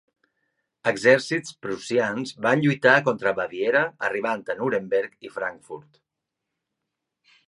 Exèrcits 0.91 1.51
prussians 1.65 2.31
van 2.45 2.63
lluitar 2.63 2.95
contra 3.09 3.33
Baviera 3.41 3.83
arribant 4.09 4.43
a 4.55 4.55
Nuremberg 4.63 5.29
i 5.29 5.35
Frankfurt. 5.37 6.01